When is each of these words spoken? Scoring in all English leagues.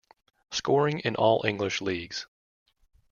Scoring 0.49 0.97
in 1.01 1.15
all 1.15 1.45
English 1.45 1.79
leagues. 1.79 2.25